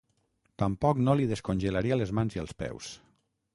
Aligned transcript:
Tampoc 0.63 1.01
no 1.09 1.15
li 1.19 1.27
descongelaria 1.33 1.99
les 2.01 2.17
mans 2.21 2.39
i 2.41 2.43
els 2.47 2.59
peus. 2.65 2.93